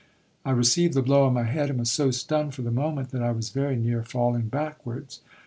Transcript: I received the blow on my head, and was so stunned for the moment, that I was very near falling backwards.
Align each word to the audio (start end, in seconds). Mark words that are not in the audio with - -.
I 0.43 0.49
received 0.49 0.95
the 0.95 1.03
blow 1.03 1.27
on 1.27 1.33
my 1.35 1.43
head, 1.43 1.69
and 1.69 1.77
was 1.77 1.91
so 1.91 2.09
stunned 2.09 2.55
for 2.55 2.63
the 2.63 2.71
moment, 2.71 3.11
that 3.11 3.21
I 3.21 3.29
was 3.31 3.51
very 3.51 3.75
near 3.75 4.01
falling 4.01 4.47
backwards. 4.47 5.19